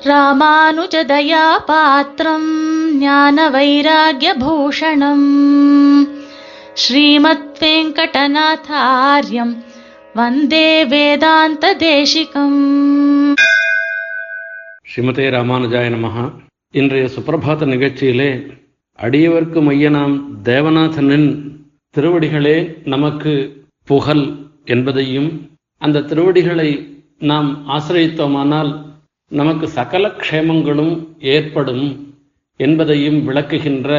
[0.00, 2.46] ராமானுஜதயா பாத்திரம்
[3.00, 5.26] ஞான வைராகியபூஷணம்
[6.82, 9.52] ஸ்ரீமத் வெங்கடநாதாரியம்
[10.14, 12.58] வந்தே வேதாந்த தேசிகம்
[14.86, 16.24] ஸ்ரீமதே ராமானுஜாய நமஹா
[16.74, 18.30] இன்றைய சுப்பிரபாத நிகழ்ச்சியிலே
[18.98, 21.28] அடியவர்க்கு மையனாம் தேவநாதனின்
[21.94, 23.34] திருவடிகளே நமக்கு
[23.88, 24.24] புகழ்
[24.66, 25.30] என்பதையும்
[25.80, 26.70] அந்த திருவடிகளை
[27.24, 28.72] நாம் ஆசிரியத்தோமானால்
[29.30, 31.84] நமக்கு சகல க்ஷேமங்களும் ஏற்படும்
[32.56, 33.90] என்பதையும் விளக்குகின்ற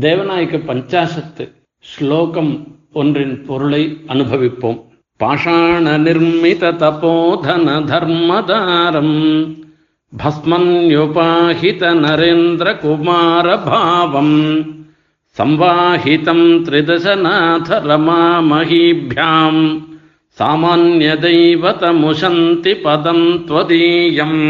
[0.00, 1.44] தேவநாயக பஞ்சாசத்து
[1.78, 2.52] ஸ்லோகம்
[2.92, 4.78] ஒன்றின் பொருளை அனுபவிப்போம்.
[5.20, 9.18] பாஷாண நிர்மித தபோதன தர்மதாரம்
[10.12, 14.38] பஸ்மன்யுபாஹித நரேந்திர குமார பாவம்
[15.36, 19.62] சம்வாஹிதம் திரிதசநாத ரமா மகிபியாம்.
[20.38, 24.40] சாமானியதைவதமுசந்தி பதம் துவதீயம்.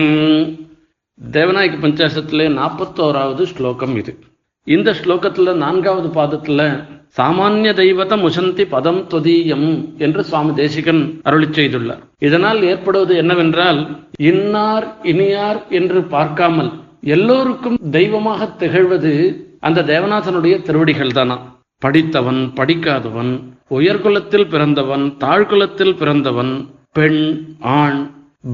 [1.21, 4.19] தேவநாயக பஞ்சாசத்துல நாற்பத்தோராவது ஸ்லோகம் இது.
[4.67, 6.85] இந்த ஸ்லோகத்துல நான்காவது பாதத்துல
[7.19, 12.01] சாமானிய தெய்வத முசந்தி பதம் தொதீயம் என்று சுவாமி தேசிகன் அருளி செய்துள்ளார்.
[12.19, 16.73] இதனால் ஏற்படுவது என்னவென்றால் இன்னார் இனியார் என்று பார்க்காமல்
[17.17, 26.53] எல்லோருக்கும் தெய்வமாக திகழ்வது அந்த தேவநாதனுடைய திருவடிகள் தானா படித்தவன் படிக்காதவன் உயர்குலத்தில் பிறந்தவன் தாழ்குலத்தில் பிறந்தவன்
[26.93, 27.23] பெண்
[27.61, 28.01] ஆண்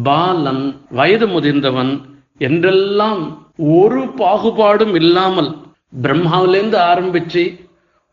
[0.02, 1.92] பாலன் வயது முதிர்ந்தவன்
[2.38, 3.22] என்றெல்லாம்
[3.78, 5.50] ஒரு பாகுபாடும் இல்லாமல்
[6.02, 7.44] பிரம்மாவிலேருந்து ஆரம்பிச்சு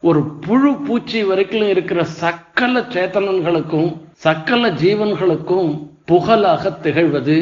[0.04, 3.90] ஒரு புழு பூச்சி வரைக்கும் இருக்கிற சக்கல சேத்தனன்களுக்கும்
[4.24, 5.70] சக்கல ஜீவன்களுக்கும்
[6.06, 7.38] புகழாக திகழ்வது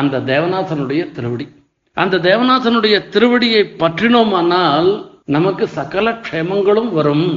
[0.00, 1.46] அந்த தேவநாதனுடைய திருவடி.
[1.96, 4.90] அந்த தேவநாதனுடைய திருவடியை பற்றினோமானால்
[5.24, 7.28] நமக்கு சகல க்ஷேமங்களும் வரும்.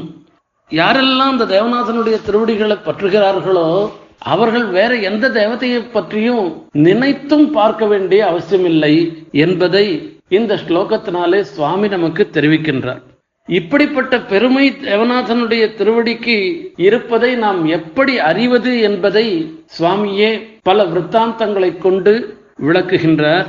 [0.72, 10.18] யாரெல்லாம் அந்த தேவநாதனுடைய திருவடிகளை பற்றுகிறார்களோ அவர்கள் வேற எந்த தேவதையை பற்றியும் நினைத்தும் பார்க்க வேண்டிய அவசியமில்லை என்பதை
[10.30, 13.02] இந்த ஸ்லோகத்தினாலே சுவாமி நமக்கு தெரிவிக்கின்றார்.
[13.48, 16.38] இப்படிப்பட்ட பெருமை தேவநாதனுடைய திருவடிக்கு
[16.78, 20.32] இருப்பதை நாம் எப்படி அறிவது என்பதை சுவாமியே
[20.64, 23.46] பல விற்த்தாந்தங்களை கொண்டு விளக்குகின்றார்.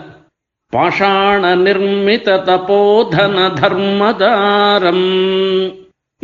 [0.77, 5.09] பாஷாண நிர்மித தபோதன தர்மதாரம்.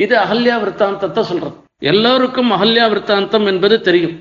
[0.02, 1.56] இது அகல்யா விற்த்தாந்தத்தை சொல்றது.
[1.90, 4.16] எல்லோருக்கும் அகல்யா விற்த்தாந்தம் என்பது தெரியும்.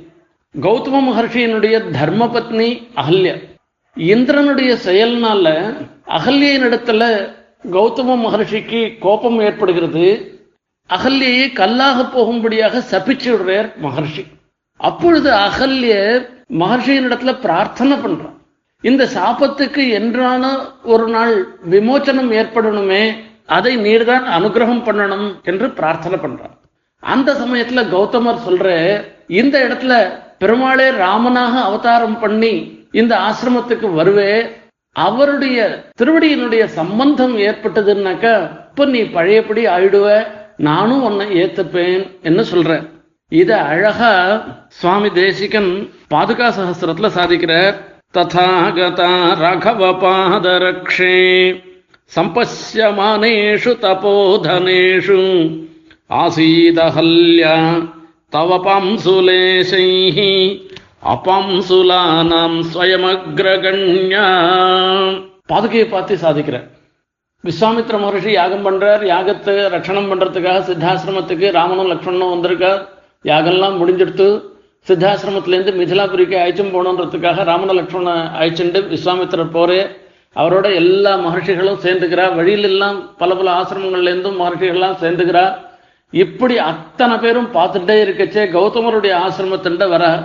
[0.55, 2.69] கௌதம மகர்ஷியினுடைய தர்ம பத்னி
[3.01, 3.35] அகல்யா.
[3.97, 5.45] இந்திரனுடைய செயல்னால
[6.17, 7.03] அகல்யின் இடத்துல
[7.75, 10.05] கௌதம மகர்ஷிக்கு கோபம் ஏற்படுகிறது.
[10.89, 14.23] அகல்யை கல்லாக போகும்படியாக சபிச்சு விடுறார் மகர்ஷி.
[14.79, 15.93] அப்பொழுது அகல்ய
[16.61, 18.37] மகர்ஷியினிடத்துல பிரார்த்தனை பண்றான்.
[18.83, 20.43] இந்த சாபத்துக்கு என்றான
[20.93, 21.35] ஒரு நாள்
[21.71, 23.03] விமோச்சனம் ஏற்படணுமே
[23.57, 26.55] அதை நீர்தான் அனுகிரகம் பண்ணணும் என்று பிரார்த்தனை பண்றான்
[27.03, 28.67] அந்த சமயத்துல கௌதமர் சொல்ற
[29.39, 29.93] இந்த இடத்துல
[30.39, 32.53] பெருமாளே ராமனாக அவதாரம் பண்ணி
[32.91, 34.33] இந்த ஆசிரமத்துக்கு வருவே
[34.95, 35.57] அவருடைய
[35.99, 38.35] திருவடியினுடைய சம்பந்தம் ஏற்பட்டதுன்னாக்கா
[38.69, 40.07] இப்ப நீ பழையபடி ஆயிடுவ
[40.67, 42.83] நானும் உன்னை ஏத்துப்பேன் என்ன சொல்றேன்
[43.31, 44.13] இத அழகா
[44.79, 45.71] சுவாமி தேசிகன்
[46.13, 47.75] பாதுகா சகசிரத்துல சாதிக்கிறார்.
[48.15, 49.11] ததாகதா
[49.43, 51.15] ரகவ பாதரக்ஷே.
[52.15, 55.19] சம்பசியமானேஷு தபோதனேஷு.
[56.21, 57.55] ஆசீதஹல்யா
[58.35, 60.17] தவ பம்சுலேஷைः
[61.13, 64.25] அபம்சுலானாம் ஸ்வயமக்ரகண்யா.
[65.51, 66.67] பாதுகையை பார்த்து சாதிக்கிறார்
[67.43, 72.81] விஸ்வாமித்ர மகர்ஷி யாகம் பண்றார் யாகத்தை ரட்சணம் பண்றதுக்காக சித்தாசிரமத்துக்கு ராமனும் லக்ஷ்மணனும் வந்திருக்கார்.
[73.31, 74.27] யாகம்லாம் முடிஞ்செடுத்து
[74.87, 79.81] சித்தாசிரமத்திலேருந்து மிதிலாபுரிக்கு அழைச்சும் போகணுன்றதுக்காக ராமன லக்ஷ்மண அழைச்சுண்டு விஸ்வாமித்திரர் போரே
[80.35, 82.35] அவரோட எல்லா மகர்ஷிகளும் சேர்ந்துக்கிறார்.
[82.39, 85.53] வழியிலெல்லாம் பல பல ஆசிரமங்கள்லேருந்தும் மகர்ஷிகள்லாம் சேர்ந்துக்கிறார்.
[86.11, 90.23] இப்படி அத்தனை பேரும் பார்த்துட்டே இருக்கச்சே கௌதமருடைய ஆசிரமத்திண்ட வர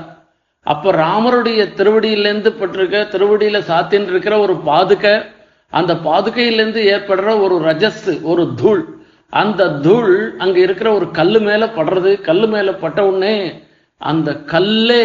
[0.63, 5.27] அப்ப ராமருடைய திருவடியிலேருந்து பட்டிருக்க திருவடியில சாத்தின்னு இருக்கிற ஒரு பாதுகை
[5.69, 8.99] அந்த பாதுகையிலேருந்து ஏற்படுற ஒரு ரஜஸ் ஒரு தூள்.
[9.29, 12.21] அந்த தூள் அங்க இருக்கிற ஒரு கல்லு மேல படுறது.
[12.21, 13.63] கல்லு மேல பட்ட உடனே
[13.97, 15.05] அந்த கல்லே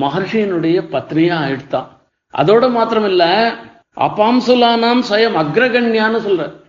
[0.00, 1.88] மகர்ஷியினுடைய பத்னியா ஆயிடுத்தான்.
[2.36, 3.04] அதோட மாத்திரம்
[4.00, 6.60] அப்பாம்சுலானாம் சயம் அக்ரகண்யான்னு சொல்ற.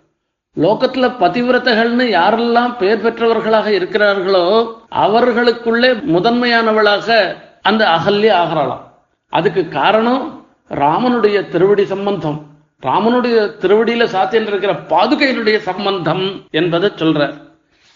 [0.62, 8.82] லோகத்துல பதிவிரதைகள்னு யாரெல்லாம் பேர் பெற்றவர்களாக இருக்கிறார்களோ அவர்களுக்குள்ளே முதன்மையானவளாக அந்த அகல்யா ஆகிறாளாம்.
[9.30, 12.46] அதுக்கு காரணம் ராமனுடைய திருவடி சம்பந்தம்.
[12.82, 17.34] ராமனுடைய திருவடியில சாத்தின்னு இருக்கிற பாதுகையினுடைய சம்பந்தம் என்பதை சொல்ற.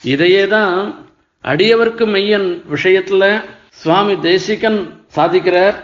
[0.04, 0.96] இதையே தான்
[1.44, 5.76] அடியவர்க்கு மெய்யன் விஷயத்துல சுவாமி தேசிகன் சாதிக்கிறார்.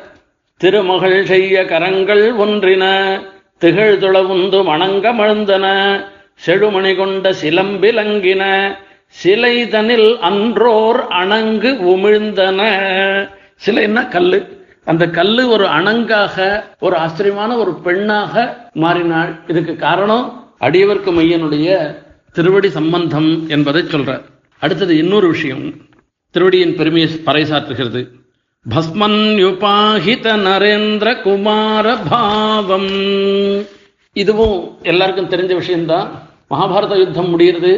[0.58, 3.22] திருமகள் செய்ய கரங்கள் ஒன்றின.
[3.64, 5.98] திகழ்துளவுந்து மணங்கமழ்ந்தன
[6.46, 8.74] செழுமணி கொண்ட சிலம்பிலங்கின
[9.24, 12.60] சிலைதனில் அன்றோர் அணங்கு உமிழ்ந்தன.
[13.66, 14.66] சிலைன்னா கல்லு.
[14.86, 19.40] அந்த கல்லு ஒரு அணங்காக ஒரு ஆச்சரியமான ஒரு பெண்ணாக மாறினாள்.
[19.48, 21.96] இதுக்கு காரணம் அடியவர்க்கு மையனுடைய
[22.34, 24.22] திருவடி சம்பந்தம் என்பதை சொல்றார்.
[24.60, 25.74] அடுத்தது இன்னொரு விஷயம்.
[26.32, 28.08] திருவடியின் பெருமையை பறைசாற்றுகிறது.
[28.72, 32.94] பஸ்மன்யுபாஹித நரேந்திர குமார பாவம்.
[34.14, 36.08] இதுவும் எல்லாருக்கும் தெரிஞ்ச விஷயம்தான்.
[36.52, 37.72] மகாபாரத யுத்தம் முடிகிறது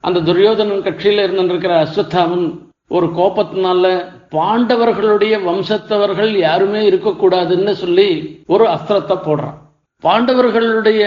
[0.00, 2.46] அந்த துரியோதனன் கட்சியில இருந்திருக்கிற அஸ்வத்தாமன்
[2.88, 3.84] ஒரு கோபத்தினால
[4.30, 8.08] பாண்டவர்களுடைய வம்சத்தவர்கள் யாருமே இருக்கக்கூடாதுன்னு சொல்லி
[8.46, 9.56] ஒரு அஸ்திரத்தை போடுறான்.
[10.02, 11.02] பாண்டவர்களுடைய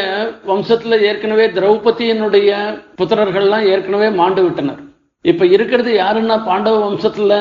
[0.48, 2.50] வம்சத்துல ஏற்கனவே திரௌபதியினுடைய
[2.98, 4.82] புத்திரர்கள்லாம் ஏற்கனவே மாண்டு விட்டனர்.
[5.22, 7.34] இப்ப இருக்கிறது யாருன்னா பாண்டவ வம்சத்துல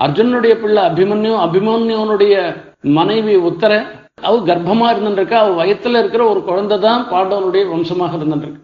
[0.00, 2.34] அர்ஜுனுடைய பிள்ளை அபிமன்யு அபிமன்யுனுடைய
[2.98, 3.72] மனைவி உத்தர
[4.28, 8.60] அவ கர்ப்பமா இருந்துருக்கா அவ வயத்துல இருக்கிற ஒரு குழந்தை தான் பாண்டவனுடைய வம்சமாக இருந்துருக்கு.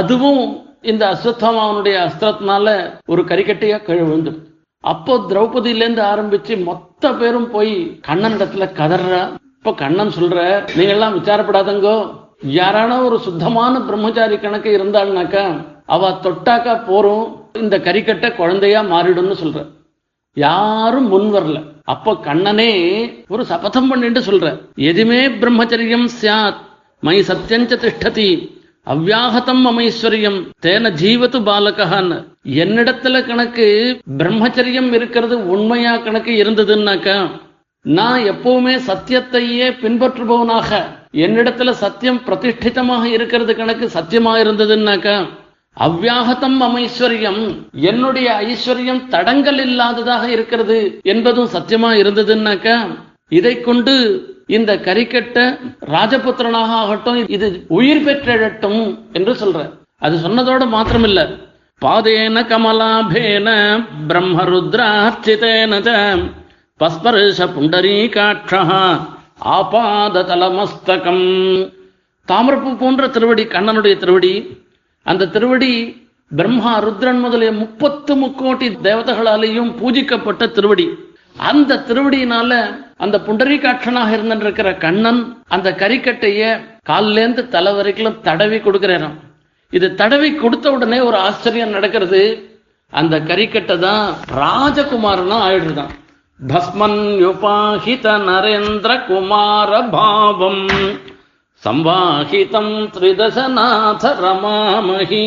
[0.00, 0.42] அதுவும்
[0.90, 2.66] இந்த அஸ்வத்தாமாவனுடைய அஸ்திரத்தினால
[3.12, 4.44] ஒரு கரிக்கட்டையா கீழே விழுந்துடும்
[4.84, 7.72] அப்போ திரௌபதியிலேருந்து ஆரம்பிச்சு மொத்த பேரும் போய்
[8.08, 9.22] கண்ணன் இடத்துல கதறா
[9.58, 10.36] இப்ப கண்ணன் சொல்ற
[10.76, 11.96] நீங்க எல்லாம் விசாரப்படாதங்கோ.
[12.58, 15.44] யாரான ஒரு சுத்தமான பிரம்மச்சாரி கணக்கு இருந்தாள்னாக்கா
[15.94, 17.26] அவ தொட்டாக்கா போறோம்
[17.62, 19.58] இந்த கரிக்கட்டை குழந்தையா மாறிடும்னு சொல்ற.
[20.36, 21.58] யாரும் முன் வரல.
[21.84, 22.72] அப்ப கண்ணனே
[23.28, 24.46] ஒரு சபதம் பண்ணிட்டு சொல்ற.
[24.90, 26.60] எதுமே பிரம்மச்சரியம் சாத்
[27.02, 28.28] மை சத்தியஞ்ச திஷ்டதி
[28.86, 32.18] அவ்யாகதம் அமைஸ்வரியம் தேன ஜீவத்து பாலகஹான்னு
[32.60, 33.66] என்னிடத்துல கணக்கு
[34.18, 37.16] பிரம்மச்சரியம் இருக்கிறது உண்மையா கணக்கு இருந்ததுன்னாக்கா
[37.84, 40.70] நான் எப்பவுமே சத்தியத்தையே பின்பற்றுபவனாக
[41.16, 45.16] என்னிடத்துல சத்தியம் பிரதிஷ்டிதமாக இருக்கிறது கணக்கு சத்தியமா இருந்ததுன்னாக்கா
[45.86, 47.42] அவ்யாகதம் அமைஸ்வரியம்.
[47.90, 50.78] என்னுடைய ஐஸ்வர்யம் தடங்கல் இல்லாததாக இருக்கிறது
[51.12, 52.76] என்பதும் சத்தியமா இருந்ததுன்னாக்க
[53.38, 53.94] இதை கொண்டு
[54.56, 55.38] இந்த கரிக்கட்ட
[55.94, 57.48] ராஜபுத்திரனாக ஆகட்டும் இது
[57.78, 58.80] உயிர் பெற்றெழட்டும்
[59.12, 59.58] என்று சொல்ற.
[59.98, 61.22] அது சொன்னதோட மாத்திரமில்ல.
[61.82, 63.48] பாதேன கமலாபேன
[64.08, 65.90] பிரம்மருத்ரார்ச்சிதேன ச
[66.80, 68.62] பஸ்பர்ஷ புண்டரீகாட்சா
[69.54, 71.26] ஆபாத தலமஸ்தகம்
[72.28, 74.32] தாமரப்பு போன்ற திருவடி கண்ணனுடைய திருவடி
[75.10, 75.72] அந்த திருவடி
[76.30, 80.86] பிரம்மா ருத்ரன் முதலிய முப்பத்து முக்கோட்டி தேவதைகளாலேயும் பூஜிக்கப்பட்ட திருவடி.
[81.50, 82.52] அந்த திருவடியினால
[83.04, 85.20] அந்த புண்டரீகாட்சனாக இருந்திருக்கிற கண்ணன்
[85.54, 86.42] அந்த கரிக்கட்டைய
[86.90, 89.16] காலிலேருந்து தலை வரைக்கும் தடவி கொடுக்கிறாராம்.
[89.72, 92.22] இது தடவி கொடுத்த உடனே ஒரு ஆச்சரியம் நடக்கிறது.
[92.92, 94.04] அந்த கரிக்கட்டை தான்
[94.42, 95.94] ராஜகுமாரனா ஆயிடுதான்
[96.40, 100.64] பஸ்மன் யுபாஹித நரேந்திர குமார பாவம்.
[101.62, 105.24] சம்வாஹிதம் திரிதசநாத ரமாமஹீபியாம்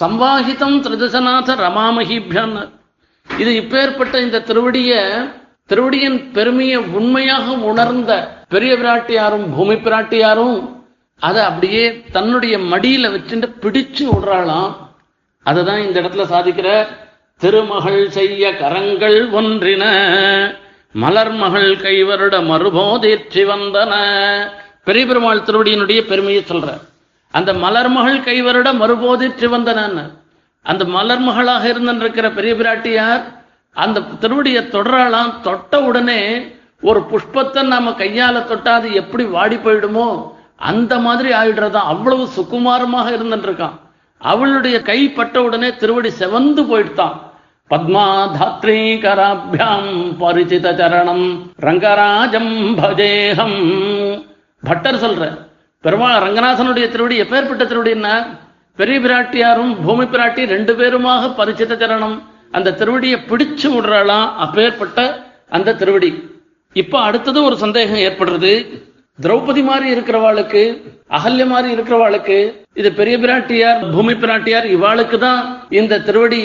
[0.00, 2.54] சம்வாஹிதம் திரிதசநாத ரமாமஹீபியாம்
[3.28, 4.92] இது இப்பேற்பட்ட இந்த திருவடிய
[5.70, 8.12] திருவடியின் பெருமையை உண்மையாக உணர்ந்த
[8.48, 10.58] பெரிய பிராட்டியாரும் பூமி பிராட்டியாரும்
[11.20, 11.84] அதை அப்படியே
[12.16, 14.72] தன்னுடைய மடியில வச்சுட்டு பிடிச்சு விடுறாளாம்.
[15.46, 16.68] அதை தான் இந்த இடத்துல சாதிக்கிற
[17.40, 19.84] திருமகள் செய்ய கரங்கள் ஒன்றின.
[20.94, 23.92] மலர்மகள் கைவருட மறுபோதேற்றி வந்தன
[24.84, 26.68] பெரிய பெருமாள் திருவடியினுடைய பெருமையை சொல்ற
[27.34, 30.04] அந்த மலர்மகள் கைவருட மறுபோதேற்றி வந்தன
[30.66, 33.24] அந்த மலர்மகளாக இருந்திருக்கிற பெரிய பிராட்டியார்
[33.76, 36.20] அந்த திருவடியை தொடரலாம் தொட்ட உடனே
[36.80, 40.08] ஒரு புஷ்பத்தை நாம கையால தொட்டாது எப்படி வாடி போயிடுமோ
[40.56, 43.76] அந்த மாதிரி ஆயிடுறதா அவ்வளவு சுகுமாரமாக இருந்துட்டு இருக்கான்
[44.20, 47.16] அவளுடைய கை பட்ட உடனே திருவடி செவந்து போயிட்டான்.
[47.70, 51.26] பத்மாதாத்ரீ கராபியாம் பரிச்சித சரணம்
[51.60, 53.58] ரங்கராஜம் பஜேகம்
[54.62, 55.24] பட்டர் சொல்ற
[55.84, 58.14] பெருமாள் ரங்கநாதனுடைய திருவடி எப்பேற்பட்ட திருவடின்னா
[58.78, 62.16] பெரிய பிராட்டியாரும் பூமி பிராட்டி ரெண்டு பேருமாக பரிச்சித சரணம்
[62.52, 65.00] அந்த திருவடியை பிடிச்சு விடுறாளாம் அப்பேற்பட்ட
[65.50, 66.10] அந்த திருவடி.
[66.76, 68.52] இப்ப அடுத்தது ஒரு சந்தேகம் ஏற்படுறது.
[69.18, 70.62] திரௌபதி மாதிரி இருக்கிறவாளுக்கு
[71.10, 72.38] அகல்ய மாதிரி இருக்கிறவாளுக்கு
[72.74, 75.40] இது பெரிய பிராட்டியார் பூமி பிராட்டியார் இவாளுக்கு தான்
[75.70, 76.42] இந்த திருவடி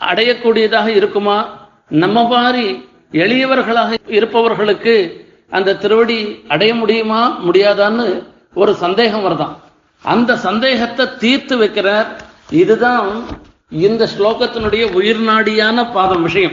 [0.00, 1.58] அடையக்கூடியதாக இருக்குமா?
[1.88, 7.38] நம்ம மாதிரி எளியவர்களாக இருப்பவர்களுக்கு அந்த திருவடி அடைய முடியுமா?
[7.46, 8.22] முடியாதான்னு
[8.54, 9.54] ஒரு சந்தேகம் வருதான்.
[10.02, 12.06] அந்த சந்தேகத்தை தீர்த்து வைக்கிறார்.
[12.50, 13.24] இதுதான்
[13.70, 16.52] இந்த ஸ்லோகத்தினுடைய உயிர் நாடியான பாதம் விஷயம்.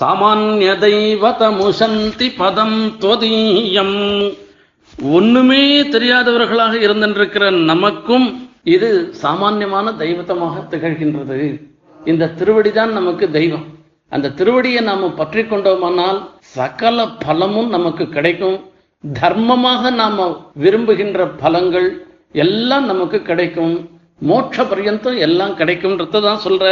[0.00, 4.36] சாமானிய தெய்வத முசந்தி பதம் தொதீயம்
[5.02, 11.70] ஒண்ணுமே தெரியாதவர்களாக இருந்திருக்கிற நமக்கும் இது சாமான்யமான தெய்வத்தமாக திகழ்கின்றது.
[12.04, 13.66] இந்த திருவடிதான் நமக்கு தெய்வம்.
[14.08, 18.58] அந்த திருவடியை நாம பற்றி கொண்டோமானால் சகல பலமும் நமக்கு கிடைக்கும்.
[19.04, 21.88] தர்மமாக நாம விரும்புகின்ற பலங்கள்
[22.32, 23.74] எல்லாம் நமக்கு கிடைக்கும்.
[24.28, 26.66] மோட்ச பர்யந்தம் எல்லாம் கிடைக்கும்ன்றத தான் சொல்ற.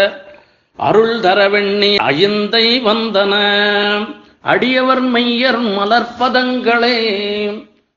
[0.78, 3.34] அருள் தரவெண்ணி அயந்தை வந்தன.
[4.42, 6.96] அடியவர் மையர் மலர்பதங்களே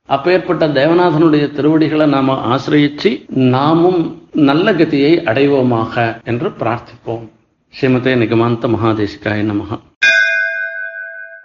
[0.08, 7.30] அப்பேற்பட்ட தேவநாதனுடைய திருவடிகளை நாம ஆசிரியச்சு நாமும் நல்ல கதியை அடைவோமாக என்று பிரார்த்திப்போம்.
[7.74, 9.80] ஸ்ரீமதே நிகமாந்த மகாதேசிகாய நமக.